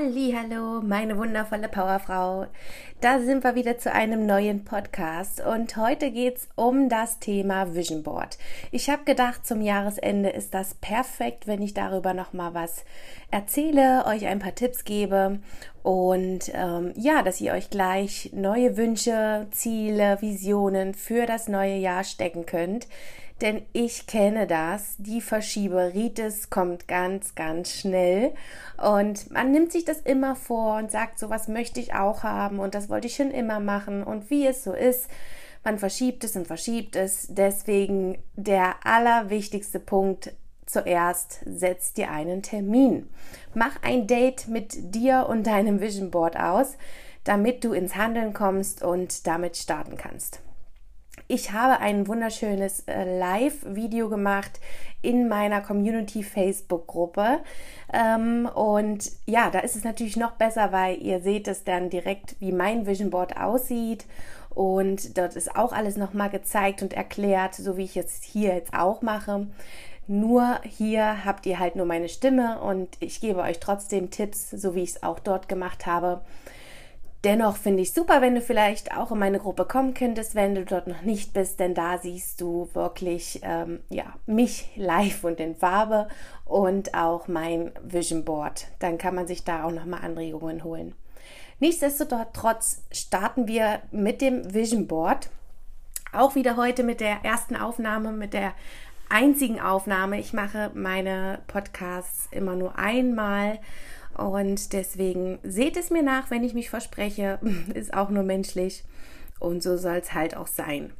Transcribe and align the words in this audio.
Hallo, 0.00 0.80
meine 0.80 1.18
wundervolle 1.18 1.68
Powerfrau. 1.68 2.46
Da 3.00 3.18
sind 3.18 3.42
wir 3.42 3.56
wieder 3.56 3.78
zu 3.78 3.92
einem 3.92 4.26
neuen 4.26 4.64
Podcast 4.64 5.40
und 5.44 5.76
heute 5.76 6.12
geht's 6.12 6.48
um 6.54 6.88
das 6.88 7.18
Thema 7.18 7.74
Vision 7.74 8.04
Board. 8.04 8.38
Ich 8.70 8.90
habe 8.90 9.02
gedacht, 9.02 9.44
zum 9.44 9.60
Jahresende 9.60 10.28
ist 10.28 10.54
das 10.54 10.74
perfekt, 10.74 11.48
wenn 11.48 11.62
ich 11.62 11.74
darüber 11.74 12.14
noch 12.14 12.32
mal 12.32 12.54
was 12.54 12.84
erzähle, 13.32 14.04
euch 14.06 14.28
ein 14.28 14.38
paar 14.38 14.54
Tipps 14.54 14.84
gebe 14.84 15.40
und 15.82 16.52
ähm, 16.54 16.92
ja, 16.94 17.22
dass 17.22 17.40
ihr 17.40 17.52
euch 17.52 17.68
gleich 17.68 18.30
neue 18.32 18.76
Wünsche, 18.76 19.48
Ziele, 19.50 20.18
Visionen 20.20 20.94
für 20.94 21.26
das 21.26 21.48
neue 21.48 21.74
Jahr 21.74 22.04
stecken 22.04 22.46
könnt 22.46 22.86
denn 23.40 23.62
ich 23.72 24.06
kenne 24.06 24.46
das. 24.46 24.96
Die 24.98 25.20
Verschieberitis 25.20 26.50
kommt 26.50 26.88
ganz, 26.88 27.34
ganz 27.34 27.72
schnell 27.72 28.34
und 28.76 29.30
man 29.30 29.50
nimmt 29.52 29.72
sich 29.72 29.84
das 29.84 30.00
immer 30.00 30.34
vor 30.36 30.76
und 30.78 30.90
sagt, 30.90 31.18
so 31.18 31.30
was 31.30 31.48
möchte 31.48 31.80
ich 31.80 31.94
auch 31.94 32.22
haben 32.22 32.58
und 32.58 32.74
das 32.74 32.88
wollte 32.88 33.06
ich 33.06 33.16
schon 33.16 33.30
immer 33.30 33.60
machen 33.60 34.02
und 34.02 34.30
wie 34.30 34.46
es 34.46 34.64
so 34.64 34.72
ist. 34.72 35.08
Man 35.64 35.78
verschiebt 35.78 36.24
es 36.24 36.36
und 36.36 36.46
verschiebt 36.46 36.96
es. 36.96 37.26
Deswegen 37.30 38.18
der 38.36 38.76
allerwichtigste 38.84 39.80
Punkt 39.80 40.32
zuerst 40.66 41.40
setz 41.44 41.92
dir 41.92 42.10
einen 42.10 42.42
Termin. 42.42 43.08
Mach 43.54 43.82
ein 43.82 44.06
Date 44.06 44.48
mit 44.48 44.94
dir 44.94 45.26
und 45.28 45.46
deinem 45.46 45.80
Vision 45.80 46.10
Board 46.10 46.36
aus, 46.36 46.76
damit 47.24 47.64
du 47.64 47.72
ins 47.72 47.96
Handeln 47.96 48.32
kommst 48.32 48.82
und 48.82 49.26
damit 49.26 49.56
starten 49.56 49.96
kannst. 49.96 50.40
Ich 51.30 51.52
habe 51.52 51.80
ein 51.80 52.08
wunderschönes 52.08 52.84
äh, 52.86 53.18
Live-Video 53.18 54.08
gemacht 54.08 54.60
in 55.02 55.28
meiner 55.28 55.60
Community 55.60 56.22
Facebook-Gruppe. 56.22 57.40
Ähm, 57.92 58.48
und 58.54 59.10
ja, 59.26 59.50
da 59.50 59.58
ist 59.58 59.76
es 59.76 59.84
natürlich 59.84 60.16
noch 60.16 60.32
besser, 60.32 60.72
weil 60.72 60.96
ihr 61.02 61.20
seht 61.20 61.46
es 61.46 61.64
dann 61.64 61.90
direkt, 61.90 62.36
wie 62.40 62.50
mein 62.50 62.86
Vision 62.86 63.10
Board 63.10 63.36
aussieht. 63.36 64.06
Und 64.48 65.18
dort 65.18 65.36
ist 65.36 65.54
auch 65.54 65.74
alles 65.74 65.98
nochmal 65.98 66.30
gezeigt 66.30 66.80
und 66.80 66.94
erklärt, 66.94 67.54
so 67.54 67.76
wie 67.76 67.84
ich 67.84 67.98
es 67.98 68.22
hier 68.22 68.54
jetzt 68.54 68.72
auch 68.72 69.02
mache. 69.02 69.48
Nur 70.06 70.58
hier 70.64 71.26
habt 71.26 71.44
ihr 71.44 71.58
halt 71.58 71.76
nur 71.76 71.84
meine 71.84 72.08
Stimme 72.08 72.58
und 72.62 72.88
ich 73.00 73.20
gebe 73.20 73.40
euch 73.40 73.60
trotzdem 73.60 74.10
Tipps, 74.10 74.48
so 74.48 74.74
wie 74.74 74.82
ich 74.82 74.90
es 74.92 75.02
auch 75.02 75.18
dort 75.18 75.46
gemacht 75.46 75.84
habe. 75.84 76.22
Dennoch 77.24 77.56
finde 77.56 77.82
ich 77.82 77.92
super, 77.92 78.20
wenn 78.20 78.36
du 78.36 78.40
vielleicht 78.40 78.96
auch 78.96 79.10
in 79.10 79.18
meine 79.18 79.40
Gruppe 79.40 79.64
kommen 79.64 79.92
könntest, 79.92 80.36
wenn 80.36 80.54
du 80.54 80.64
dort 80.64 80.86
noch 80.86 81.02
nicht 81.02 81.32
bist, 81.32 81.58
denn 81.58 81.74
da 81.74 81.98
siehst 81.98 82.40
du 82.40 82.68
wirklich 82.74 83.40
ähm, 83.42 83.80
ja, 83.88 84.14
mich 84.26 84.70
live 84.76 85.24
und 85.24 85.40
in 85.40 85.56
Farbe 85.56 86.06
und 86.44 86.94
auch 86.94 87.26
mein 87.26 87.72
Vision 87.82 88.24
Board. 88.24 88.68
Dann 88.78 88.98
kann 88.98 89.16
man 89.16 89.26
sich 89.26 89.42
da 89.42 89.64
auch 89.64 89.72
nochmal 89.72 90.04
Anregungen 90.04 90.62
holen. 90.62 90.94
Nichtsdestotrotz 91.58 92.82
starten 92.92 93.48
wir 93.48 93.80
mit 93.90 94.20
dem 94.20 94.54
Vision 94.54 94.86
Board. 94.86 95.28
Auch 96.12 96.36
wieder 96.36 96.56
heute 96.56 96.84
mit 96.84 97.00
der 97.00 97.24
ersten 97.24 97.56
Aufnahme, 97.56 98.12
mit 98.12 98.32
der 98.32 98.54
einzigen 99.08 99.60
Aufnahme. 99.60 100.20
Ich 100.20 100.32
mache 100.32 100.70
meine 100.74 101.40
Podcasts 101.48 102.28
immer 102.30 102.54
nur 102.54 102.78
einmal 102.78 103.58
und 104.16 104.72
deswegen 104.72 105.38
seht 105.42 105.76
es 105.76 105.90
mir 105.90 106.02
nach, 106.02 106.30
wenn 106.30 106.44
ich 106.44 106.54
mich 106.54 106.70
verspreche. 106.70 107.38
Ist 107.74 107.94
auch 107.94 108.10
nur 108.10 108.24
menschlich. 108.24 108.84
Und 109.38 109.62
so 109.62 109.76
soll 109.76 109.96
es 109.96 110.14
halt 110.14 110.36
auch 110.36 110.48
sein. 110.48 110.92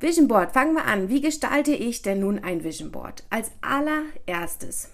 Vision 0.00 0.28
Board, 0.28 0.52
fangen 0.52 0.74
wir 0.74 0.84
an. 0.84 1.08
Wie 1.08 1.20
gestalte 1.20 1.72
ich 1.72 2.02
denn 2.02 2.20
nun 2.20 2.38
ein 2.38 2.62
Vision 2.62 2.92
Board? 2.92 3.24
Als 3.30 3.50
allererstes 3.62 4.90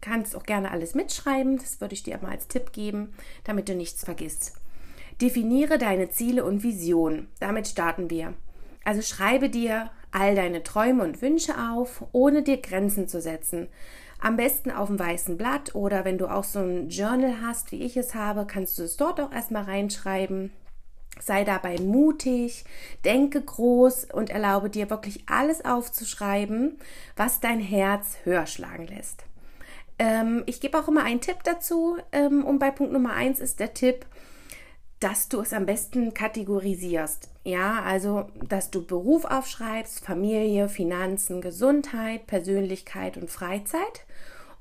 kannst 0.00 0.34
auch 0.36 0.44
gerne 0.44 0.70
alles 0.70 0.94
mitschreiben. 0.94 1.58
Das 1.58 1.80
würde 1.80 1.94
ich 1.94 2.02
dir 2.02 2.18
mal 2.22 2.32
als 2.32 2.48
Tipp 2.48 2.72
geben, 2.72 3.14
damit 3.44 3.68
du 3.68 3.74
nichts 3.74 4.04
vergisst. 4.04 4.54
Definiere 5.20 5.78
deine 5.78 6.10
Ziele 6.10 6.44
und 6.44 6.62
Visionen. 6.62 7.28
Damit 7.40 7.68
starten 7.68 8.10
wir. 8.10 8.34
Also 8.84 9.02
schreibe 9.02 9.50
dir 9.50 9.90
all 10.10 10.34
deine 10.34 10.62
Träume 10.62 11.04
und 11.04 11.20
Wünsche 11.20 11.54
auf, 11.70 12.04
ohne 12.12 12.42
dir 12.42 12.58
Grenzen 12.58 13.08
zu 13.08 13.20
setzen. 13.20 13.68
Am 14.20 14.36
besten 14.36 14.70
auf 14.70 14.88
dem 14.88 14.98
weißen 14.98 15.36
Blatt 15.36 15.74
oder 15.74 16.04
wenn 16.04 16.18
du 16.18 16.26
auch 16.26 16.44
so 16.44 16.58
ein 16.58 16.88
Journal 16.88 17.36
hast, 17.42 17.70
wie 17.70 17.82
ich 17.82 17.96
es 17.96 18.14
habe, 18.14 18.46
kannst 18.46 18.78
du 18.78 18.82
es 18.82 18.96
dort 18.96 19.20
auch 19.20 19.32
erstmal 19.32 19.64
reinschreiben. 19.64 20.52
Sei 21.20 21.44
dabei 21.44 21.78
mutig, 21.78 22.64
denke 23.04 23.40
groß 23.40 24.06
und 24.12 24.30
erlaube 24.30 24.70
dir 24.70 24.90
wirklich 24.90 25.24
alles 25.28 25.64
aufzuschreiben, 25.64 26.78
was 27.16 27.40
dein 27.40 27.60
Herz 27.60 28.16
höher 28.24 28.46
schlagen 28.46 28.86
lässt. 28.86 29.24
Ähm, 29.98 30.44
ich 30.46 30.60
gebe 30.60 30.78
auch 30.78 30.88
immer 30.88 31.04
einen 31.04 31.20
Tipp 31.20 31.38
dazu 31.44 31.96
ähm, 32.12 32.44
und 32.44 32.58
bei 32.58 32.70
Punkt 32.70 32.92
Nummer 32.92 33.14
eins 33.14 33.40
ist 33.40 33.58
der 33.58 33.74
Tipp, 33.74 34.06
dass 35.00 35.28
du 35.28 35.40
es 35.40 35.52
am 35.52 35.66
besten 35.66 36.12
kategorisierst. 36.14 37.30
Ja, 37.44 37.82
also, 37.82 38.26
dass 38.48 38.70
du 38.70 38.84
Beruf 38.84 39.24
aufschreibst, 39.24 40.04
Familie, 40.04 40.68
Finanzen, 40.68 41.40
Gesundheit, 41.40 42.26
Persönlichkeit 42.26 43.16
und 43.16 43.30
Freizeit. 43.30 44.04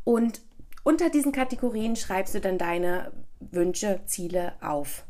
Und 0.07 0.40
unter 0.85 1.09
diesen 1.09 1.34
Kategorien 1.34 1.97
schreibst 1.97 2.34
du 2.34 2.40
dann 2.40 2.57
deine 2.57 3.12
Wünsche, 3.41 4.00
Ziele 4.06 4.53
auf. 4.62 5.03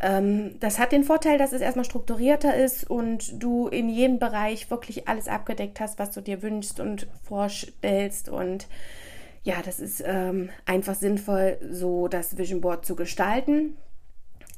Ähm, 0.00 0.58
das 0.58 0.80
hat 0.80 0.90
den 0.90 1.04
Vorteil, 1.04 1.38
dass 1.38 1.52
es 1.52 1.60
erstmal 1.60 1.84
strukturierter 1.84 2.52
ist 2.56 2.90
und 2.90 3.40
du 3.40 3.68
in 3.68 3.88
jedem 3.88 4.18
Bereich 4.18 4.68
wirklich 4.72 5.06
alles 5.06 5.28
abgedeckt 5.28 5.78
hast, 5.78 6.00
was 6.00 6.10
du 6.10 6.20
dir 6.20 6.42
wünschst 6.42 6.80
und 6.80 7.06
vorstellst. 7.22 8.28
Und 8.28 8.66
ja, 9.44 9.62
das 9.64 9.78
ist 9.78 10.02
ähm, 10.04 10.50
einfach 10.66 10.96
sinnvoll, 10.96 11.56
so 11.70 12.08
das 12.08 12.36
Vision 12.36 12.60
Board 12.60 12.84
zu 12.84 12.96
gestalten. 12.96 13.76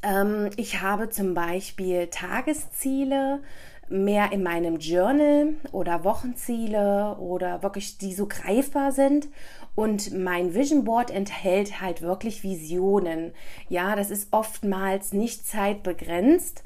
Ähm, 0.02 0.48
ich 0.56 0.80
habe 0.80 1.10
zum 1.10 1.34
Beispiel 1.34 2.06
Tagesziele 2.06 3.42
mehr 3.88 4.32
in 4.32 4.42
meinem 4.42 4.78
Journal 4.78 5.54
oder 5.72 6.04
Wochenziele 6.04 7.16
oder 7.18 7.62
wirklich 7.62 7.98
die 7.98 8.12
so 8.12 8.26
greifbar 8.26 8.92
sind. 8.92 9.28
Und 9.74 10.16
mein 10.16 10.54
Vision 10.54 10.84
Board 10.84 11.10
enthält 11.10 11.80
halt 11.80 12.02
wirklich 12.02 12.42
Visionen. 12.42 13.32
Ja, 13.68 13.94
das 13.94 14.10
ist 14.10 14.28
oftmals 14.32 15.12
nicht 15.12 15.46
zeitbegrenzt. 15.46 16.62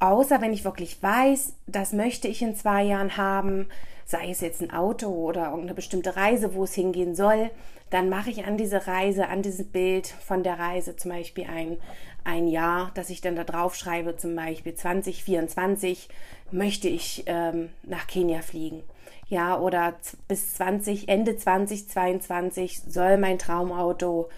Außer 0.00 0.40
wenn 0.40 0.54
ich 0.54 0.64
wirklich 0.64 1.02
weiß, 1.02 1.52
das 1.66 1.92
möchte 1.92 2.26
ich 2.26 2.40
in 2.40 2.56
zwei 2.56 2.84
Jahren 2.84 3.18
haben, 3.18 3.66
sei 4.06 4.30
es 4.30 4.40
jetzt 4.40 4.62
ein 4.62 4.72
Auto 4.72 5.08
oder 5.08 5.46
irgendeine 5.46 5.74
bestimmte 5.74 6.16
Reise, 6.16 6.54
wo 6.54 6.64
es 6.64 6.74
hingehen 6.74 7.14
soll, 7.14 7.50
dann 7.90 8.08
mache 8.08 8.30
ich 8.30 8.44
an 8.44 8.56
diese 8.56 8.86
Reise, 8.86 9.28
an 9.28 9.42
dieses 9.42 9.66
Bild 9.66 10.06
von 10.06 10.42
der 10.42 10.58
Reise 10.58 10.96
zum 10.96 11.10
Beispiel 11.10 11.44
ein, 11.44 11.76
ein 12.24 12.48
Jahr, 12.48 12.90
dass 12.94 13.10
ich 13.10 13.20
dann 13.20 13.36
da 13.36 13.44
drauf 13.44 13.74
schreibe, 13.74 14.16
zum 14.16 14.34
Beispiel 14.36 14.74
2024 14.74 16.08
möchte 16.50 16.88
ich 16.88 17.24
ähm, 17.26 17.70
nach 17.82 18.06
Kenia 18.06 18.42
fliegen. 18.42 18.82
Ja, 19.28 19.58
oder 19.58 19.94
bis 20.26 20.54
20, 20.54 21.08
Ende 21.08 21.36
2022 21.36 22.82
soll 22.82 23.16
mein 23.16 23.38
Traumauto 23.38 24.28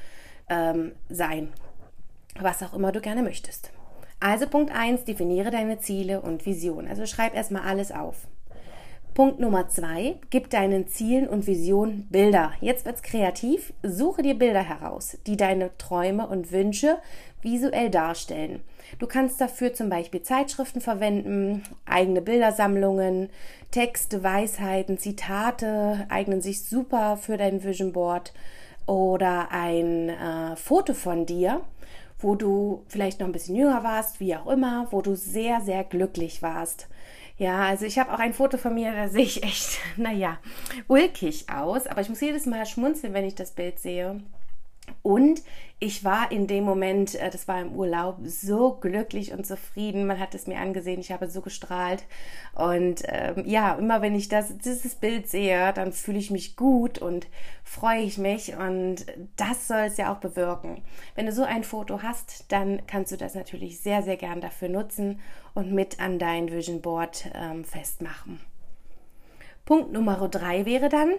ähm, 0.49 0.93
sein. 1.09 1.53
Was 2.39 2.63
auch 2.63 2.75
immer 2.75 2.93
du 2.93 3.01
gerne 3.01 3.23
möchtest. 3.23 3.71
Also 4.21 4.47
Punkt 4.47 4.73
1, 4.73 5.05
definiere 5.05 5.51
deine 5.51 5.81
Ziele 5.81 6.21
und 6.21 6.47
Vision. 6.47 6.87
Also 6.87 7.07
schreib 7.07 7.35
erstmal 7.35 7.63
alles 7.63 7.91
auf. 7.91 8.29
Punkt 9.15 9.41
Nummer 9.41 9.69
zwei, 9.69 10.17
gib 10.31 10.49
deinen 10.49 10.89
Zielen 10.89 11.29
und 11.29 11.47
Visionen 11.47 12.07
Bilder. 12.09 12.53
Jetzt 12.63 12.87
wird's 12.87 13.03
kreativ. 13.03 13.75
Suche 13.83 14.23
dir 14.23 14.39
Bilder 14.39 14.63
heraus, 14.63 15.19
die 15.27 15.37
deine 15.37 15.77
Träume 15.77 16.27
und 16.27 16.51
Wünsche 16.51 16.97
visuell 17.43 17.91
darstellen. 17.91 18.63
Du 18.99 19.07
kannst 19.07 19.39
dafür 19.39 19.75
zum 19.75 19.91
Beispiel 19.91 20.23
Zeitschriften 20.23 20.81
verwenden, 20.81 21.63
eigene 21.85 22.23
Bildersammlungen, 22.23 23.29
Texte, 23.71 24.23
Weisheiten, 24.23 24.97
Zitate 24.97 26.07
eignen 26.09 26.41
sich 26.41 26.65
super 26.65 27.19
für 27.19 27.37
dein 27.37 27.63
Vision 27.63 27.93
Board 27.93 28.33
oder 28.87 29.51
ein 29.51 30.09
äh, 30.09 30.57
Foto 30.57 30.95
von 30.95 31.27
dir, 31.27 31.61
wo 32.19 32.35
du 32.35 32.85
vielleicht 32.89 33.21
noch 33.21 33.27
ein 33.27 33.33
bisschen 33.33 33.57
jünger 33.57 33.85
warst, 33.85 34.21
wie 34.21 34.37
auch 34.37 34.47
immer, 34.47 34.87
wo 34.91 35.03
du 35.03 35.17
sehr, 35.17 35.61
sehr 35.61 35.85
glücklich 35.85 36.41
warst. 36.41 36.89
Ja, 37.43 37.65
also 37.65 37.87
ich 37.87 37.99
habe 37.99 38.13
auch 38.13 38.21
ein 38.21 38.35
Foto 38.35 38.57
von 38.57 38.73
mir, 38.73 38.93
da 38.93 39.09
sehe 39.09 39.25
ich 39.25 39.43
echt, 39.43 39.81
naja, 39.97 40.39
ulkig 40.87 41.47
aus. 41.51 41.89
Aber 41.89 42.01
ich 42.01 42.09
muss 42.09 42.21
jedes 42.21 42.47
Mal 42.47 42.65
schmunzeln, 42.67 43.15
wenn 43.15 43.25
ich 43.25 43.35
das 43.35 43.51
Bild 43.51 43.81
sehe. 43.81 44.21
Und 45.03 45.43
ich 45.81 46.05
war 46.05 46.31
in 46.31 46.47
dem 46.47 46.63
Moment, 46.63 47.17
äh, 47.17 47.29
das 47.29 47.49
war 47.49 47.61
im 47.61 47.75
Urlaub, 47.75 48.19
so 48.25 48.75
glücklich 48.75 49.33
und 49.33 49.45
zufrieden. 49.45 50.07
Man 50.07 50.21
hat 50.21 50.33
es 50.33 50.47
mir 50.47 50.59
angesehen, 50.61 51.01
ich 51.01 51.11
habe 51.11 51.29
so 51.29 51.41
gestrahlt. 51.41 52.05
Und 52.55 53.03
ähm, 53.07 53.43
ja, 53.47 53.75
immer 53.75 54.01
wenn 54.01 54.15
ich 54.15 54.29
das, 54.29 54.57
dieses 54.59 54.95
Bild 54.95 55.29
sehe, 55.29 55.73
dann 55.73 55.93
fühle 55.93 56.19
ich 56.19 56.31
mich 56.31 56.55
gut 56.55 56.99
und 56.99 57.27
freue 57.65 58.03
ich 58.03 58.17
mich. 58.17 58.55
Und 58.55 59.07
das 59.37 59.67
soll 59.67 59.87
es 59.87 59.97
ja 59.97 60.13
auch 60.13 60.19
bewirken. 60.19 60.83
Wenn 61.17 61.27
du 61.27 61.33
so 61.33 61.43
ein 61.43 61.65
Foto 61.65 62.03
hast, 62.03 62.53
dann 62.53 62.87
kannst 62.87 63.11
du 63.11 63.17
das 63.17 63.35
natürlich 63.35 63.81
sehr, 63.81 64.05
sehr 64.05 64.17
gern 64.17 64.41
dafür 64.41 64.69
nutzen 64.69 65.19
und 65.55 65.73
mit 65.73 65.99
an 65.99 66.21
dein 66.21 66.53
Vision 66.53 66.81
Board 66.81 67.29
ähm, 67.35 67.65
festmachen. 67.65 68.39
Punkt 69.65 69.93
Nummer 69.93 70.29
drei 70.29 70.65
wäre 70.65 70.89
dann, 70.89 71.15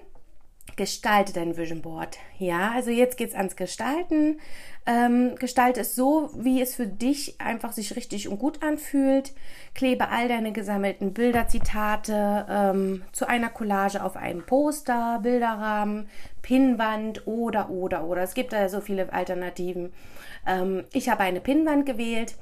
gestalte 0.75 1.33
dein 1.33 1.55
Vision 1.55 1.81
Board. 1.81 2.17
Ja, 2.39 2.71
also 2.71 2.89
jetzt 2.89 3.17
geht's 3.17 3.35
ans 3.35 3.55
Gestalten. 3.55 4.39
Ähm, 4.85 5.35
gestalte 5.35 5.81
es 5.81 5.95
so, 5.95 6.29
wie 6.35 6.61
es 6.61 6.75
für 6.75 6.87
dich 6.87 7.39
einfach 7.39 7.71
sich 7.71 7.95
richtig 7.95 8.27
und 8.27 8.39
gut 8.39 8.63
anfühlt. 8.63 9.33
Klebe 9.75 10.09
all 10.09 10.27
deine 10.27 10.51
gesammelten 10.51 11.13
Bilder, 11.13 11.47
Zitate 11.47 12.45
ähm, 12.49 13.03
zu 13.11 13.27
einer 13.27 13.49
Collage 13.49 14.03
auf 14.03 14.17
einem 14.17 14.45
Poster, 14.45 15.19
Bilderrahmen, 15.21 16.09
Pinnwand 16.41 17.27
oder, 17.27 17.69
oder, 17.69 18.03
oder. 18.05 18.23
Es 18.23 18.33
gibt 18.33 18.51
da 18.51 18.67
so 18.67 18.81
viele 18.81 19.13
Alternativen. 19.13 19.93
Ähm, 20.45 20.85
ich 20.91 21.07
habe 21.07 21.23
eine 21.23 21.39
Pinnwand 21.39 21.85
gewählt 21.85 22.35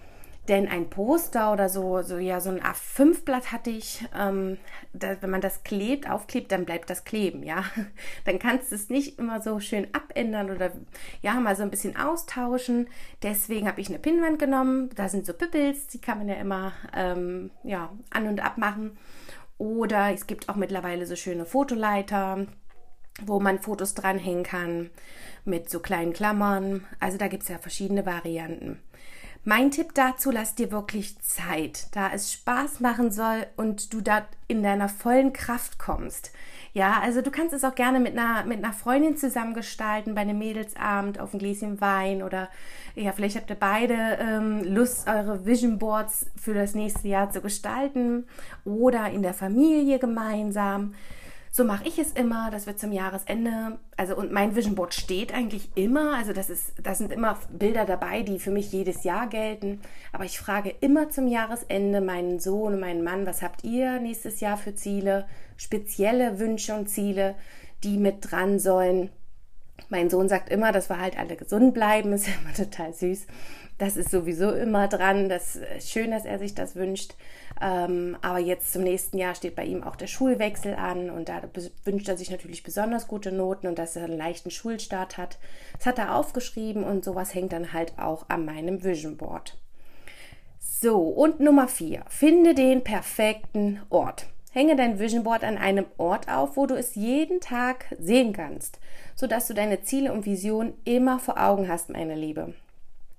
denn 0.48 0.68
ein 0.68 0.90
Poster 0.90 1.54
oder 1.54 1.70
so, 1.70 2.02
so 2.02 2.18
ja, 2.18 2.40
so 2.42 2.50
ein 2.50 2.62
A5-Blatt 2.62 3.52
hatte 3.52 3.70
ich, 3.70 4.04
ähm, 4.18 4.58
da, 4.92 5.22
wenn 5.22 5.30
man 5.30 5.42
das 5.42 5.64
klebt, 5.64 6.10
aufklebt, 6.10 6.52
dann 6.52 6.66
bleibt 6.66 6.90
das 6.90 7.04
kleben, 7.04 7.44
ja. 7.44 7.64
Dann 8.26 8.40
kannst 8.40 8.72
du 8.72 8.76
es 8.76 8.90
nicht 8.90 9.20
immer 9.20 9.42
so 9.42 9.60
schön 9.60 9.88
abändern 9.94 10.50
oder 10.50 10.72
ja, 11.22 11.34
mal 11.36 11.56
so 11.56 11.64
ein 11.64 11.70
bisschen 11.70 11.96
austauschen. 11.96 12.88
Deswegen 13.22 13.68
habe 13.68 13.82
ich 13.82 13.90
eine 13.90 14.00
Pinnwand 14.00 14.40
genommen. 14.40 14.90
Da 14.96 15.10
sind 15.10 15.26
so 15.26 15.34
Pippels, 15.34 15.88
die 15.88 16.02
kann 16.02 16.18
man 16.18 16.28
ja 16.28 16.36
immer 16.36 16.74
ähm, 16.96 17.52
ja, 17.64 17.92
an 18.10 18.28
und 18.28 18.44
ab 18.44 18.58
machen. 18.58 18.98
Oder 19.58 20.12
es 20.12 20.26
gibt 20.26 20.50
auch 20.50 20.56
mittlerweile 20.56 21.06
so 21.06 21.16
schöne 21.16 21.46
Fotoleiter, 21.46 22.48
wo 23.24 23.40
man 23.40 23.60
Fotos 23.60 23.94
dranhängen 23.94 24.44
kann 24.44 24.90
mit 25.46 25.70
so 25.70 25.80
kleinen 25.80 26.14
Klammern. 26.14 26.88
Also 27.00 27.20
da 27.20 27.28
gibt 27.28 27.44
es 27.44 27.50
ja 27.50 27.60
verschiedene 27.60 28.06
Varianten. 28.06 28.82
Mein 29.44 29.72
Tipp 29.72 29.96
dazu, 29.96 30.30
lass 30.30 30.54
dir 30.54 30.72
wirklich 30.72 31.20
Zeit, 31.20 31.88
da 31.96 32.12
es 32.14 32.32
Spaß 32.32 32.80
machen 32.80 33.10
soll 33.12 33.48
und 33.58 33.92
du 33.92 34.00
da 34.00 34.28
in 34.48 34.62
deiner 34.62 34.88
vollen 34.88 35.34
Kraft 35.34 35.80
kommst. 35.80 36.32
Ja, 36.74 37.00
also 37.02 37.24
du 37.24 37.32
kannst 37.32 37.52
es 37.52 37.64
auch 37.64 37.74
gerne 37.74 38.00
mit 38.00 38.16
einer, 38.16 38.46
mit 38.46 38.64
einer 38.64 38.72
Freundin 38.72 39.18
zusammen 39.18 39.56
gestalten, 39.56 40.14
bei 40.14 40.22
einem 40.22 40.38
Mädelsabend 40.38 41.20
auf 41.20 41.34
ein 41.34 41.40
Gläschen 41.40 41.82
Wein 41.82 42.22
oder 42.22 42.50
ja, 42.94 43.14
vielleicht 43.14 43.36
habt 43.36 43.50
ihr 43.50 43.56
beide 43.56 43.96
ähm, 44.20 44.64
Lust, 44.64 45.08
eure 45.08 45.44
Vision 45.44 45.80
Boards 45.80 46.28
für 46.40 46.54
das 46.54 46.76
nächste 46.76 47.08
Jahr 47.08 47.32
zu 47.32 47.42
gestalten 47.42 48.28
oder 48.64 49.10
in 49.10 49.24
der 49.24 49.34
Familie 49.34 49.98
gemeinsam. 49.98 50.94
So 51.54 51.66
mache 51.66 51.86
ich 51.86 52.00
es 52.00 52.14
immer, 52.14 52.50
dass 52.50 52.66
wir 52.66 52.78
zum 52.78 52.94
Jahresende, 52.94 53.78
also 53.98 54.16
und 54.16 54.32
mein 54.32 54.56
Vision 54.56 54.74
Board 54.74 54.94
steht 54.94 55.34
eigentlich 55.34 55.70
immer, 55.76 56.16
also 56.16 56.32
das 56.32 56.50
ist, 56.50 56.72
da 56.82 56.96
sind 56.96 57.12
immer 57.12 57.38
Bilder 57.52 57.84
dabei, 57.84 58.22
die 58.22 58.40
für 58.40 58.52
mich 58.52 58.72
jedes 58.72 59.04
Jahr 59.04 59.28
gelten. 59.28 59.82
Aber 60.14 60.24
ich 60.24 60.40
frage 60.40 60.74
immer 60.80 61.10
zum 61.10 61.28
Jahresende 61.28 62.00
meinen 62.00 62.40
Sohn 62.40 62.76
und 62.76 62.80
meinen 62.80 63.04
Mann, 63.04 63.26
was 63.26 63.42
habt 63.42 63.66
ihr 63.66 64.00
nächstes 64.00 64.40
Jahr 64.40 64.56
für 64.56 64.76
Ziele, 64.76 65.28
spezielle 65.58 66.40
Wünsche 66.40 66.74
und 66.74 66.90
Ziele, 66.90 67.36
die 67.84 67.98
mit 67.98 68.32
dran 68.32 68.58
sollen. 68.58 69.10
Mein 69.90 70.10
Sohn 70.10 70.30
sagt 70.30 70.50
immer, 70.50 70.72
dass 70.72 70.90
wir 70.90 71.02
halt 71.02 71.20
alle 71.20 71.36
gesund 71.36 71.74
bleiben, 71.74 72.14
ist 72.14 72.28
immer 72.28 72.54
total 72.56 72.94
süß. 72.94 73.28
Das 73.82 73.98
ist 73.98 74.12
sowieso 74.12 74.52
immer 74.52 74.88
dran. 74.88 75.28
Das 75.28 75.56
ist 75.56 75.90
schön, 75.90 76.12
dass 76.12 76.24
er 76.24 76.38
sich 76.38 76.54
das 76.54 76.76
wünscht. 76.76 77.16
Ähm, 77.60 78.16
aber 78.22 78.38
jetzt 78.38 78.74
zum 78.74 78.84
nächsten 78.84 79.18
Jahr 79.18 79.34
steht 79.34 79.56
bei 79.56 79.66
ihm 79.66 79.82
auch 79.82 79.96
der 79.96 80.06
Schulwechsel 80.06 80.76
an 80.76 81.10
und 81.10 81.30
da 81.30 81.42
wünscht 81.84 82.08
er 82.08 82.16
sich 82.16 82.30
natürlich 82.30 82.62
besonders 82.62 83.08
gute 83.08 83.32
Noten 83.32 83.66
und 83.66 83.80
dass 83.80 83.96
er 83.96 84.04
einen 84.04 84.20
leichten 84.20 84.52
Schulstart 84.52 85.18
hat. 85.18 85.40
Das 85.78 85.88
hat 85.88 85.98
er 85.98 86.14
aufgeschrieben 86.16 86.84
und 86.84 87.04
sowas 87.04 87.34
hängt 87.34 87.54
dann 87.54 87.74
halt 87.74 87.98
auch 87.98 88.26
an 88.28 88.46
meinem 88.46 88.84
Vision 88.84 89.18
Board. 89.18 89.58
So, 90.60 91.00
und 91.00 91.40
Nummer 91.40 91.68
vier. 91.68 92.04
Finde 92.08 92.54
den 92.54 92.84
perfekten 92.84 93.82
Ort. 93.90 94.28
Hänge 94.52 94.76
dein 94.76 95.00
Vision 95.00 95.24
Board 95.24 95.44
an 95.44 95.58
einem 95.58 95.86
Ort 95.98 96.30
auf, 96.30 96.56
wo 96.56 96.68
du 96.68 96.76
es 96.76 96.94
jeden 96.94 97.42
Tag 97.42 97.86
sehen 97.98 98.32
kannst, 98.32 98.80
sodass 99.16 99.48
du 99.48 99.56
deine 99.56 99.82
Ziele 99.82 100.14
und 100.14 100.28
Visionen 100.28 100.76
immer 100.86 101.18
vor 101.18 101.44
Augen 101.44 101.68
hast, 101.68 101.90
meine 101.90 102.14
Liebe. 102.14 102.54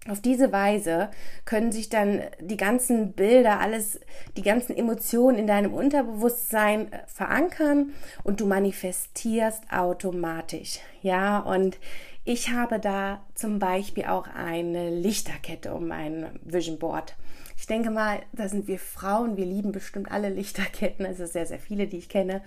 Auf 0.08 0.20
diese 0.20 0.50
Weise 0.50 1.10
können 1.44 1.70
sich 1.70 1.88
dann 1.88 2.22
die 2.40 2.56
ganzen 2.56 3.12
Bilder, 3.12 3.60
alles, 3.60 4.00
die 4.37 4.43
ganzen 4.43 4.76
Emotionen 4.76 5.38
in 5.38 5.46
deinem 5.46 5.72
Unterbewusstsein 5.72 6.93
äh, 6.93 6.99
verankern 7.06 7.93
und 8.25 8.40
du 8.40 8.46
manifestierst 8.46 9.62
automatisch. 9.70 10.81
Ja, 11.02 11.38
und 11.38 11.78
ich 12.25 12.51
habe 12.51 12.79
da 12.79 13.25
zum 13.35 13.59
Beispiel 13.59 14.05
auch 14.05 14.29
eine 14.29 14.91
Lichterkette 14.91 15.75
um 15.75 15.89
mein 15.89 16.39
Vision 16.45 16.79
Board. 16.79 17.17
Ich 17.57 17.67
denke 17.67 17.91
mal, 17.91 18.23
da 18.33 18.49
sind 18.49 18.67
wir 18.67 18.79
Frauen, 18.79 19.37
wir 19.37 19.45
lieben 19.45 19.73
bestimmt 19.73 20.11
alle 20.11 20.31
Lichterketten, 20.31 21.07
also 21.07 21.27
sehr, 21.27 21.47
sehr 21.47 21.59
viele, 21.59 21.87
die 21.87 21.99
ich 21.99 22.09
kenne. 22.09 22.43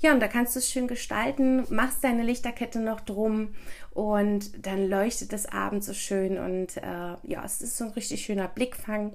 Ja, 0.00 0.12
und 0.12 0.20
da 0.20 0.28
kannst 0.28 0.54
du 0.54 0.58
es 0.58 0.70
schön 0.70 0.86
gestalten, 0.86 1.64
machst 1.70 2.04
deine 2.04 2.22
Lichterkette 2.22 2.80
noch 2.80 3.00
drum 3.00 3.54
und 3.92 4.66
dann 4.66 4.88
leuchtet 4.88 5.32
es 5.32 5.46
abends 5.46 5.86
so 5.86 5.94
schön 5.94 6.38
und 6.38 6.76
äh, 6.76 7.16
ja, 7.24 7.44
es 7.44 7.60
ist 7.60 7.76
so 7.76 7.84
ein 7.84 7.90
richtig 7.90 8.24
schöner 8.24 8.48
Blickfang. 8.48 9.12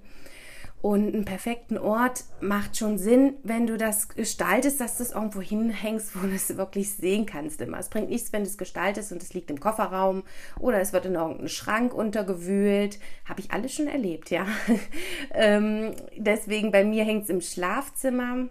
Und 0.82 1.16
einen 1.16 1.26
perfekten 1.26 1.80
Ort 1.80 2.26
macht 2.42 2.78
schon 2.78 3.00
Sinn, 3.00 3.38
wenn 3.42 3.66
du 3.66 3.76
das 3.76 4.10
gestaltest, 4.10 4.80
dass 4.80 4.98
du 4.98 5.04
es 5.04 5.14
irgendwo 5.14 5.42
hinhängst, 5.42 6.16
wo 6.16 6.28
du 6.28 6.36
es 6.36 6.56
wirklich 6.58 6.92
sehen 6.92 7.26
kannst 7.26 7.60
immer. 7.62 7.80
Es 7.80 7.90
bringt 7.90 8.10
nichts, 8.10 8.32
wenn 8.34 8.44
du 8.44 8.50
es 8.50 8.58
gestaltest 8.58 9.12
und 9.12 9.24
es 9.24 9.34
liegt 9.34 9.50
im 9.50 9.60
Kofferraum 9.60 10.24
oder 10.60 10.80
es 10.80 10.94
wird 10.94 11.08
in 11.08 11.16
irgendeinen 11.16 11.50
Schrank 11.50 11.92
untergewühlt. 11.92 13.00
Habe 13.28 13.40
ich 13.40 13.52
alles 13.52 13.74
schon 13.74 13.88
erlebt, 13.88 14.30
ja. 14.30 14.46
ähm, 15.34 15.96
deswegen 16.18 16.72
bei 16.72 16.84
mir 16.84 17.04
hängt 17.04 17.24
es 17.24 17.30
im 17.30 17.42
Schlafzimmer 17.42 18.48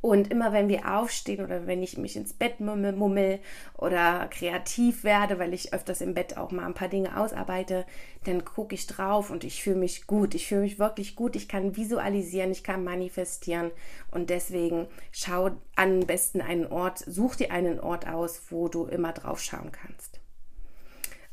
und 0.00 0.30
immer 0.30 0.52
wenn 0.52 0.68
wir 0.68 0.96
aufstehen 0.96 1.44
oder 1.44 1.66
wenn 1.66 1.82
ich 1.82 1.96
mich 1.98 2.16
ins 2.16 2.32
Bett 2.32 2.60
mummel, 2.60 2.92
mummel, 2.92 3.40
oder 3.76 4.28
kreativ 4.30 5.04
werde, 5.04 5.38
weil 5.38 5.54
ich 5.54 5.72
öfters 5.72 6.00
im 6.00 6.14
Bett 6.14 6.36
auch 6.36 6.50
mal 6.50 6.66
ein 6.66 6.74
paar 6.74 6.88
Dinge 6.88 7.18
ausarbeite, 7.18 7.86
dann 8.24 8.44
gucke 8.44 8.74
ich 8.74 8.86
drauf 8.86 9.30
und 9.30 9.44
ich 9.44 9.62
fühle 9.62 9.76
mich 9.76 10.06
gut. 10.06 10.34
Ich 10.34 10.48
fühle 10.48 10.62
mich 10.62 10.78
wirklich 10.78 11.16
gut. 11.16 11.36
Ich 11.36 11.48
kann 11.48 11.76
visualisieren, 11.76 12.50
ich 12.50 12.64
kann 12.64 12.84
manifestieren. 12.84 13.70
Und 14.10 14.30
deswegen 14.30 14.86
schau 15.12 15.50
am 15.76 16.00
besten 16.00 16.40
einen 16.40 16.66
Ort, 16.66 16.98
such 16.98 17.36
dir 17.36 17.52
einen 17.52 17.80
Ort 17.80 18.08
aus, 18.08 18.42
wo 18.50 18.68
du 18.68 18.86
immer 18.86 19.12
drauf 19.12 19.40
schauen 19.40 19.72
kannst. 19.72 20.20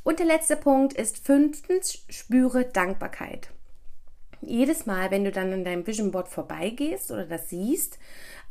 Und 0.03 0.19
der 0.19 0.25
letzte 0.25 0.57
Punkt 0.57 0.93
ist 0.93 1.25
fünftens, 1.25 2.05
spüre 2.09 2.65
Dankbarkeit 2.65 3.49
jedes 4.47 4.85
Mal, 4.85 5.11
wenn 5.11 5.23
du 5.23 5.31
dann 5.31 5.53
an 5.53 5.63
deinem 5.63 5.85
Vision 5.85 6.11
Board 6.11 6.27
vorbeigehst 6.27 7.11
oder 7.11 7.25
das 7.25 7.49
siehst, 7.49 7.99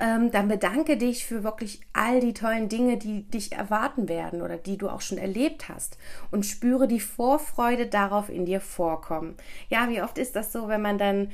ähm, 0.01 0.31
dann 0.31 0.49
bedanke 0.49 0.97
dich 0.97 1.27
für 1.27 1.45
wirklich 1.45 1.81
all 1.93 2.21
die 2.21 2.35
tollen 2.35 2.69
Dinge, 2.69 2.97
die 2.97 3.23
dich 3.23 3.53
erwarten 3.53 4.09
werden 4.09 4.43
oder 4.43 4.57
die 4.57 4.79
du 4.79 4.89
auch 4.89 5.01
schon 5.01 5.19
erlebt 5.19 5.69
hast 5.69 5.99
und 6.31 6.47
spüre 6.47 6.89
die 6.89 7.01
Vorfreude 7.01 7.87
darauf 7.87 8.29
in 8.29 8.45
dir 8.45 8.61
vorkommen. 8.61 9.37
Ja, 9.69 9.89
wie 9.89 10.03
oft 10.03 10.19
ist 10.19 10.35
das 10.35 10.53
so, 10.53 10.69
wenn 10.69 10.83
man 10.83 10.99
dann 10.99 11.31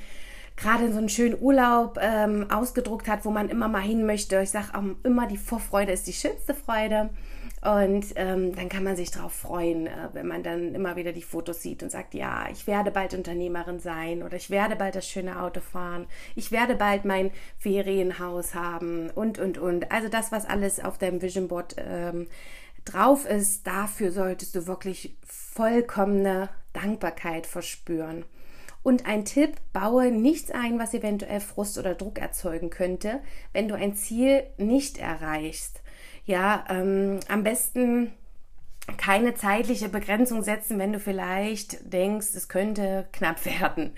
gerade 0.57 0.91
so 0.93 0.99
einen 0.99 1.09
schönen 1.09 1.41
Urlaub 1.41 1.99
ähm, 2.01 2.51
ausgedruckt 2.51 3.09
hat, 3.09 3.25
wo 3.25 3.31
man 3.31 3.49
immer 3.49 3.69
mal 3.69 3.81
hin 3.81 4.05
möchte. 4.05 4.41
Ich 4.41 4.51
sage 4.51 4.69
auch 4.75 4.83
immer, 5.05 5.27
die 5.27 5.37
Vorfreude 5.37 5.93
ist 5.93 6.07
die 6.07 6.13
schönste 6.13 6.55
Freude. 6.55 7.11
Und 7.61 8.07
ähm, 8.15 8.55
dann 8.55 8.69
kann 8.69 8.85
man 8.85 8.95
sich 8.95 9.11
darauf 9.11 9.33
freuen, 9.33 9.89
äh, 9.89 10.09
wenn 10.13 10.29
man 10.29 10.43
dann 10.43 10.75
immer 10.75 10.97
wieder 10.97 11.13
die 11.13 11.23
Fotos 11.23 11.61
sieht 11.61 11.83
und 11.83 11.91
sagt, 11.91 12.15
ja, 12.15 12.49
ich 12.53 12.67
werde 12.67 12.91
bald 12.91 13.15
Unternehmerin 13.15 13.81
sein 13.81 14.23
oder 14.23 14.37
ich 14.37 14.51
werde 14.51 14.77
bald 14.77 14.95
das 14.95 15.09
schöne 15.09 15.43
Auto 15.43 15.61
fahren, 15.61 16.07
ich 16.37 16.53
werde 16.53 16.77
bald 16.77 17.05
mein 17.05 17.33
Ferienhaus 17.59 18.55
haben 18.55 19.11
und, 19.11 19.39
und, 19.39 19.59
und. 19.59 19.91
Also 19.91 20.09
das, 20.09 20.31
was 20.31 20.47
alles 20.47 20.79
auf 20.79 20.99
deinem 20.99 21.21
Vision 21.21 21.49
Board 21.49 21.75
ähm, 21.79 22.29
drauf 22.85 23.29
ist, 23.29 23.67
dafür 23.67 24.13
solltest 24.13 24.55
du 24.55 24.67
wirklich 24.67 25.17
vollkommene 25.27 26.51
Dankbarkeit 26.73 27.47
verspüren. 27.47 28.25
Und 28.85 29.07
ein 29.07 29.25
Tipp, 29.25 29.57
baue 29.73 30.13
nichts 30.13 30.53
ein, 30.53 30.79
was 30.79 30.95
eventuell 30.95 31.41
Frust 31.41 31.77
oder 31.77 31.95
Druck 31.95 32.21
erzeugen 32.21 32.71
könnte, 32.71 33.21
wenn 33.53 33.67
du 33.67 33.75
ein 33.75 33.95
Ziel 33.95 34.45
nicht 34.57 34.99
erreichst 34.99 35.83
ja, 36.29 36.65
ähm, 36.69 37.21
am 37.29 37.43
besten 37.43 38.13
keine 38.97 39.35
zeitliche 39.35 39.89
Begrenzung 39.89 40.43
setzen, 40.43 40.79
wenn 40.79 40.93
du 40.93 41.01
vielleicht 41.01 41.93
denkst, 41.93 42.29
es 42.35 42.49
könnte 42.49 43.07
knapp 43.13 43.45
werden. 43.61 43.93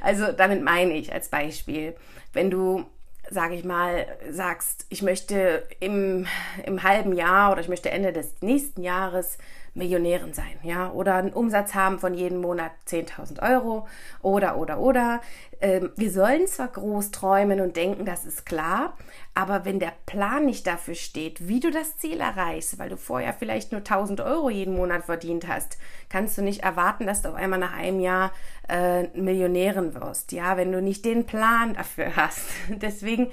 Also 0.00 0.32
damit 0.32 0.62
meine 0.62 0.94
ich 0.94 1.12
als 1.12 1.28
Beispiel, 1.28 1.94
wenn 2.32 2.50
du 2.50 2.84
sage 3.28 3.54
ich 3.56 3.64
mal, 3.64 4.06
sagst, 4.30 4.86
ich 4.88 5.02
möchte 5.02 5.66
im, 5.80 6.26
im 6.64 6.82
halben 6.82 7.12
Jahr 7.12 7.50
oder 7.50 7.60
ich 7.60 7.68
möchte 7.68 7.90
Ende 7.90 8.12
des 8.12 8.40
nächsten 8.40 8.82
Jahres 8.82 9.38
Millionärin 9.74 10.32
sein, 10.32 10.56
ja, 10.62 10.90
oder 10.90 11.16
einen 11.16 11.32
Umsatz 11.32 11.74
haben 11.74 11.98
von 11.98 12.14
jeden 12.14 12.38
Monat 12.38 12.70
10.000 12.88 13.42
Euro 13.42 13.86
oder, 14.22 14.56
oder, 14.56 14.78
oder. 14.78 15.20
Ähm, 15.60 15.90
wir 15.96 16.10
sollen 16.10 16.46
zwar 16.46 16.68
groß 16.68 17.10
träumen 17.10 17.60
und 17.60 17.76
denken, 17.76 18.04
das 18.04 18.24
ist 18.24 18.44
klar, 18.44 18.96
aber 19.34 19.64
wenn 19.64 19.80
der 19.80 19.92
Plan 20.06 20.46
nicht 20.46 20.66
dafür 20.66 20.94
steht, 20.94 21.46
wie 21.46 21.60
du 21.60 21.70
das 21.70 21.96
Ziel 21.98 22.20
erreichst, 22.20 22.78
weil 22.78 22.88
du 22.88 22.96
vorher 22.96 23.34
vielleicht 23.34 23.72
nur 23.72 23.80
1000 23.80 24.20
Euro 24.22 24.48
jeden 24.50 24.74
Monat 24.74 25.04
verdient 25.04 25.46
hast, 25.46 25.76
kannst 26.08 26.38
du 26.38 26.42
nicht 26.42 26.62
erwarten, 26.62 27.06
dass 27.06 27.22
du 27.22 27.28
auf 27.28 27.34
einmal 27.34 27.58
nach 27.58 27.74
einem 27.74 28.00
Jahr 28.00 28.32
äh, 28.68 29.04
Millionärin 29.08 29.94
wirst, 29.94 30.32
ja, 30.32 30.56
wenn 30.56 30.72
du 30.72 30.82
nicht 30.82 31.04
den 31.04 31.24
Plan 31.24 31.74
dafür 31.74 32.16
hast. 32.16 32.40
Deswegen, 32.68 33.30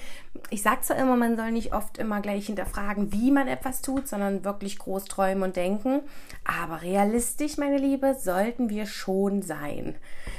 ich 0.49 0.61
sage 0.61 0.81
zwar 0.81 0.97
immer, 0.97 1.15
man 1.15 1.37
soll 1.37 1.51
nicht 1.51 1.73
oft 1.73 1.97
immer 1.97 2.21
gleich 2.21 2.47
hinterfragen, 2.47 3.11
wie 3.11 3.31
man 3.31 3.47
etwas 3.47 3.81
tut, 3.81 4.07
sondern 4.07 4.43
wirklich 4.43 4.79
groß 4.79 5.05
träumen 5.05 5.43
und 5.43 5.55
denken. 5.55 6.01
Aber 6.43 6.81
realistisch, 6.81 7.57
meine 7.57 7.77
Liebe, 7.77 8.15
sollten 8.19 8.69
wir 8.69 8.85
schon 8.85 9.41
sein. 9.41 9.95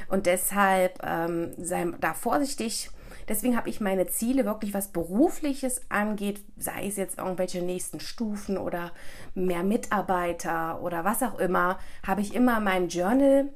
Und 0.08 0.26
deshalb 0.26 0.98
ähm, 1.02 1.52
sei 1.74 1.96
da 2.00 2.14
vorsichtig 2.14 2.90
Deswegen 3.28 3.56
habe 3.56 3.70
ich 3.70 3.80
meine 3.80 4.06
Ziele 4.06 4.44
wirklich, 4.44 4.74
was 4.74 4.88
berufliches 4.88 5.82
angeht, 5.88 6.44
sei 6.56 6.86
es 6.86 6.96
jetzt 6.96 7.18
irgendwelche 7.18 7.62
nächsten 7.62 8.00
Stufen 8.00 8.58
oder 8.58 8.92
mehr 9.34 9.62
Mitarbeiter 9.62 10.80
oder 10.82 11.04
was 11.04 11.22
auch 11.22 11.38
immer, 11.38 11.78
habe 12.06 12.20
ich 12.20 12.34
immer 12.34 12.58
in 12.58 12.64
meinem 12.64 12.88
Journal 12.88 13.48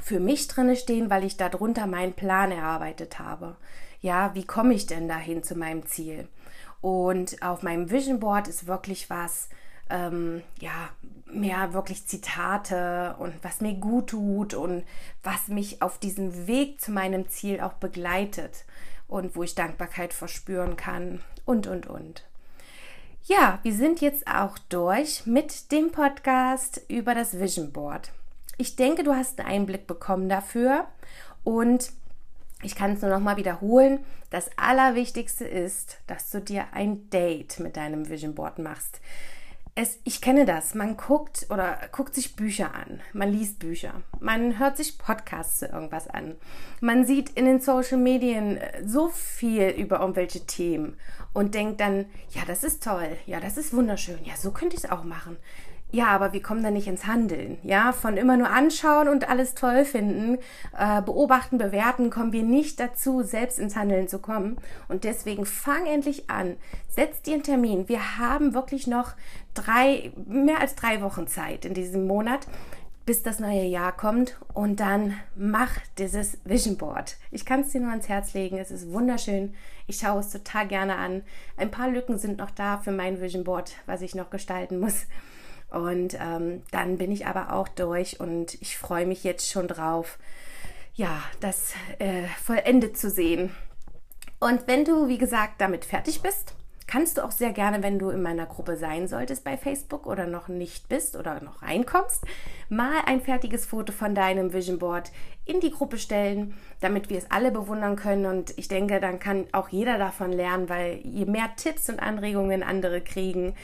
für 0.00 0.20
mich 0.20 0.48
drinne 0.48 0.76
stehen, 0.76 1.10
weil 1.10 1.24
ich 1.24 1.36
darunter 1.36 1.86
meinen 1.86 2.14
Plan 2.14 2.52
erarbeitet 2.52 3.18
habe. 3.18 3.56
Ja, 4.00 4.34
wie 4.34 4.44
komme 4.44 4.74
ich 4.74 4.86
denn 4.86 5.08
dahin 5.08 5.42
zu 5.42 5.56
meinem 5.56 5.86
Ziel? 5.86 6.28
Und 6.80 7.42
auf 7.42 7.62
meinem 7.62 7.90
Vision 7.90 8.20
Board 8.20 8.48
ist 8.48 8.66
wirklich 8.66 9.10
was, 9.10 9.48
ähm, 9.90 10.42
ja, 10.60 10.90
mehr 11.26 11.72
wirklich 11.72 12.06
Zitate 12.06 13.16
und 13.18 13.34
was 13.42 13.60
mir 13.60 13.74
gut 13.74 14.10
tut 14.10 14.54
und 14.54 14.84
was 15.22 15.48
mich 15.48 15.82
auf 15.82 15.98
diesem 15.98 16.46
Weg 16.46 16.80
zu 16.80 16.92
meinem 16.92 17.28
Ziel 17.28 17.60
auch 17.60 17.74
begleitet 17.74 18.64
und 19.08 19.36
wo 19.36 19.42
ich 19.42 19.54
Dankbarkeit 19.54 20.12
verspüren 20.12 20.76
kann 20.76 21.20
und, 21.44 21.66
und, 21.66 21.86
und. 21.86 22.24
Ja, 23.24 23.58
wir 23.62 23.74
sind 23.74 24.00
jetzt 24.00 24.26
auch 24.28 24.56
durch 24.68 25.26
mit 25.26 25.72
dem 25.72 25.90
Podcast 25.90 26.80
über 26.88 27.14
das 27.14 27.40
Vision 27.40 27.72
Board. 27.72 28.12
Ich 28.56 28.76
denke, 28.76 29.02
du 29.02 29.14
hast 29.14 29.40
einen 29.40 29.48
Einblick 29.48 29.86
bekommen 29.86 30.28
dafür 30.28 30.86
und 31.42 31.90
ich 32.62 32.74
kann 32.74 32.92
es 32.92 33.02
nur 33.02 33.10
noch 33.10 33.20
mal 33.20 33.36
wiederholen. 33.36 34.00
Das 34.30 34.50
Allerwichtigste 34.56 35.44
ist, 35.44 35.98
dass 36.06 36.30
du 36.30 36.40
dir 36.40 36.66
ein 36.72 37.10
Date 37.10 37.58
mit 37.58 37.76
deinem 37.76 38.08
Vision 38.08 38.34
Board 38.34 38.58
machst 38.58 39.00
es, 39.78 40.00
ich 40.04 40.22
kenne 40.22 40.46
das. 40.46 40.74
Man 40.74 40.96
guckt 40.96 41.46
oder 41.50 41.78
guckt 41.92 42.14
sich 42.14 42.34
Bücher 42.34 42.74
an. 42.74 43.00
Man 43.12 43.30
liest 43.30 43.58
Bücher. 43.58 43.92
Man 44.20 44.58
hört 44.58 44.78
sich 44.78 44.96
Podcasts 44.96 45.58
zu 45.58 45.66
irgendwas 45.66 46.08
an. 46.08 46.34
Man 46.80 47.04
sieht 47.04 47.30
in 47.30 47.44
den 47.44 47.60
Social 47.60 47.98
Medien 47.98 48.56
äh, 48.56 48.82
so 48.86 49.08
viel 49.08 49.68
über 49.68 50.00
irgendwelche 50.00 50.46
Themen 50.46 50.96
und 51.34 51.54
denkt 51.54 51.80
dann, 51.80 52.06
ja, 52.30 52.42
das 52.46 52.64
ist 52.64 52.82
toll. 52.82 53.18
Ja, 53.26 53.38
das 53.38 53.58
ist 53.58 53.74
wunderschön. 53.74 54.18
Ja, 54.24 54.34
so 54.36 54.50
könnte 54.50 54.76
ich 54.76 54.84
es 54.84 54.90
auch 54.90 55.04
machen. 55.04 55.36
Ja, 55.92 56.08
aber 56.08 56.32
wir 56.32 56.42
kommen 56.42 56.62
da 56.62 56.70
nicht 56.70 56.88
ins 56.88 57.06
Handeln. 57.06 57.58
Ja, 57.62 57.92
von 57.92 58.16
immer 58.16 58.36
nur 58.36 58.50
anschauen 58.50 59.08
und 59.08 59.28
alles 59.28 59.54
toll 59.54 59.84
finden, 59.84 60.38
äh, 60.76 61.00
beobachten, 61.00 61.58
bewerten, 61.58 62.10
kommen 62.10 62.32
wir 62.32 62.42
nicht 62.42 62.80
dazu, 62.80 63.22
selbst 63.22 63.58
ins 63.58 63.76
Handeln 63.76 64.08
zu 64.08 64.18
kommen. 64.18 64.56
Und 64.88 65.04
deswegen 65.04 65.46
fang 65.46 65.86
endlich 65.86 66.28
an. 66.28 66.56
Setz 66.88 67.22
dir 67.22 67.34
einen 67.34 67.44
Termin. 67.44 67.88
Wir 67.88 68.18
haben 68.18 68.52
wirklich 68.52 68.86
noch 68.86 69.12
drei, 69.54 70.12
mehr 70.26 70.60
als 70.60 70.74
drei 70.74 71.00
Wochen 71.02 71.28
Zeit 71.28 71.64
in 71.64 71.74
diesem 71.74 72.06
Monat 72.06 72.46
bis 73.06 73.22
das 73.22 73.38
neue 73.38 73.62
Jahr 73.62 73.96
kommt 73.96 74.36
und 74.52 74.80
dann 74.80 75.14
mach 75.36 75.70
dieses 75.96 76.38
Vision 76.44 76.76
Board. 76.76 77.16
Ich 77.30 77.46
kann 77.46 77.60
es 77.60 77.70
dir 77.70 77.80
nur 77.80 77.90
ans 77.90 78.08
Herz 78.08 78.34
legen. 78.34 78.58
Es 78.58 78.72
ist 78.72 78.92
wunderschön. 78.92 79.54
Ich 79.86 79.98
schaue 79.98 80.18
es 80.18 80.30
total 80.30 80.66
gerne 80.66 80.96
an. 80.96 81.22
Ein 81.56 81.70
paar 81.70 81.88
Lücken 81.88 82.18
sind 82.18 82.38
noch 82.38 82.50
da 82.50 82.78
für 82.78 82.90
mein 82.90 83.20
Vision 83.20 83.44
Board, 83.44 83.74
was 83.86 84.02
ich 84.02 84.16
noch 84.16 84.28
gestalten 84.28 84.80
muss. 84.80 85.06
Und 85.76 86.14
ähm, 86.20 86.62
dann 86.70 86.98
bin 86.98 87.12
ich 87.12 87.26
aber 87.26 87.52
auch 87.52 87.68
durch 87.68 88.20
und 88.20 88.54
ich 88.60 88.78
freue 88.78 89.06
mich 89.06 89.24
jetzt 89.24 89.50
schon 89.50 89.68
drauf, 89.68 90.18
ja, 90.94 91.22
das 91.40 91.74
äh, 91.98 92.24
vollendet 92.42 92.96
zu 92.96 93.10
sehen. 93.10 93.54
Und 94.40 94.66
wenn 94.66 94.84
du, 94.84 95.08
wie 95.08 95.18
gesagt, 95.18 95.60
damit 95.60 95.84
fertig 95.84 96.22
bist, 96.22 96.54
kannst 96.86 97.18
du 97.18 97.24
auch 97.24 97.32
sehr 97.32 97.52
gerne, 97.52 97.82
wenn 97.82 97.98
du 97.98 98.10
in 98.10 98.22
meiner 98.22 98.46
Gruppe 98.46 98.76
sein 98.76 99.08
solltest 99.08 99.44
bei 99.44 99.56
Facebook 99.56 100.06
oder 100.06 100.26
noch 100.26 100.48
nicht 100.48 100.88
bist 100.88 101.16
oder 101.16 101.40
noch 101.42 101.62
reinkommst, 101.62 102.24
mal 102.68 103.02
ein 103.06 103.20
fertiges 103.20 103.66
Foto 103.66 103.92
von 103.92 104.14
deinem 104.14 104.52
Vision 104.52 104.78
Board 104.78 105.10
in 105.44 105.60
die 105.60 105.70
Gruppe 105.70 105.98
stellen, 105.98 106.54
damit 106.80 107.10
wir 107.10 107.18
es 107.18 107.30
alle 107.30 107.50
bewundern 107.50 107.96
können. 107.96 108.26
Und 108.26 108.56
ich 108.56 108.68
denke, 108.68 109.00
dann 109.00 109.18
kann 109.18 109.46
auch 109.52 109.68
jeder 109.68 109.98
davon 109.98 110.32
lernen, 110.32 110.68
weil 110.68 111.00
je 111.02 111.24
mehr 111.24 111.50
Tipps 111.56 111.88
und 111.88 112.00
Anregungen 112.00 112.62
andere 112.62 113.00
kriegen, 113.00 113.54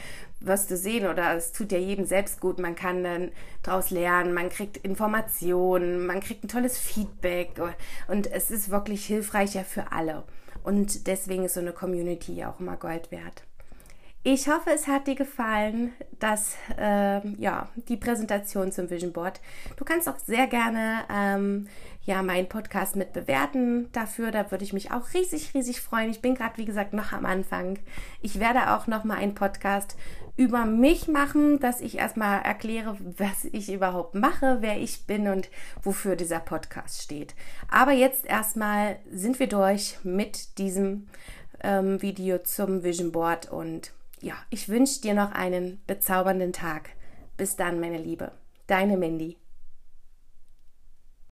wirst 0.47 0.71
du 0.71 0.77
sehen 0.77 1.07
oder 1.07 1.35
es 1.37 1.53
tut 1.53 1.73
ja 1.73 1.79
jedem 1.79 2.05
selbst 2.05 2.41
gut. 2.41 2.59
Man 2.59 2.75
kann 2.75 3.05
dann 3.05 3.33
daraus 3.63 3.91
lernen, 3.91 4.35
man 4.35 4.49
kriegt 4.49 4.77
Informationen, 4.79 6.07
man 6.07 6.21
kriegt 6.21 6.45
ein 6.45 6.49
tolles 6.49 6.79
Feedback 6.79 7.61
und 8.09 8.31
es 8.31 8.51
ist 8.51 8.71
wirklich 8.71 9.07
hilfreicher 9.07 9.65
für 9.65 9.93
alle. 9.93 10.25
Und 10.65 11.07
deswegen 11.07 11.45
ist 11.45 11.55
so 11.55 11.61
eine 11.61 11.73
Community 11.73 12.35
ja 12.35 12.51
auch 12.51 12.61
immer 12.61 12.77
Gold 12.77 13.11
wert. 13.11 13.45
Ich 14.25 14.49
hoffe, 14.49 14.71
es 14.73 14.87
hat 14.87 15.09
dir 15.09 15.17
gefallen, 15.17 15.93
dass 16.21 16.55
äh, 16.79 17.27
ja 17.39 17.69
die 17.89 17.97
Präsentation 17.97 18.71
zum 18.71 18.89
Vision 18.89 19.13
Board. 19.13 19.41
Du 19.77 19.85
kannst 19.85 20.09
auch 20.09 20.19
sehr 20.19 20.47
gerne 20.47 21.01
ähm, 21.13 21.67
ja 22.05 22.23
meinen 22.23 22.49
Podcast 22.49 22.95
mit 22.95 23.13
bewerten 23.13 23.91
dafür. 23.91 24.31
Da 24.31 24.53
würde 24.53 24.63
ich 24.63 24.73
mich 24.73 24.93
auch 24.93 25.13
riesig, 25.13 25.53
riesig 25.55 25.81
freuen. 25.81 26.11
Ich 26.11 26.23
bin 26.23 26.37
gerade 26.37 26.57
wie 26.57 26.65
gesagt 26.65 26.93
noch 26.93 27.11
am 27.11 27.27
Anfang. 27.27 27.81
Ich 28.21 28.39
werde 28.39 28.77
auch 28.77 28.87
noch 28.87 29.03
mal 29.03 29.17
einen 29.17 29.35
Podcast 29.35 29.97
über 30.37 30.67
mich 30.67 31.09
machen, 31.09 31.59
dass 31.59 31.81
ich 31.81 31.99
erstmal 31.99 32.43
erkläre, 32.43 32.97
was 33.19 33.45
ich 33.47 33.73
überhaupt 33.73 34.15
mache, 34.15 34.59
wer 34.61 34.79
ich 34.79 35.05
bin 35.05 35.27
und 35.27 35.49
wofür 35.83 36.15
dieser 36.15 36.39
Podcast 36.39 37.03
steht. 37.03 37.35
Aber 37.69 37.91
jetzt 37.91 38.25
erstmal 38.25 39.01
sind 39.11 39.41
wir 39.41 39.49
durch 39.49 39.99
mit 40.05 40.59
diesem 40.59 41.09
ähm, 41.65 42.01
Video 42.03 42.39
zum 42.39 42.85
Vision 42.85 43.11
Board 43.11 43.51
und 43.51 43.93
ja, 44.23 44.35
ich 44.51 44.69
wünsche 44.69 45.01
dir 45.01 45.15
noch 45.15 45.33
einen 45.33 45.83
bezaubernden 45.87 46.53
Tag. 46.53 46.91
Bis 47.37 47.57
dann, 47.57 47.81
meine 47.81 47.99
Liebe. 47.99 48.33
Deine 48.69 48.97
Mandy. 48.97 49.37